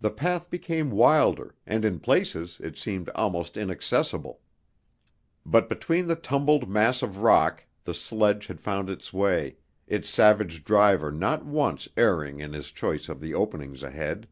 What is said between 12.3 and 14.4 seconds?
in his choice of the openings ahead.